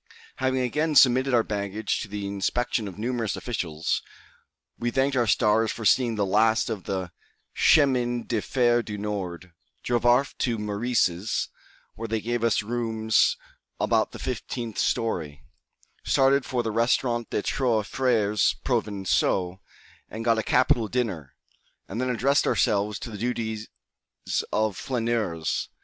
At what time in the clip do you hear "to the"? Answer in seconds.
1.99-2.25, 22.97-23.19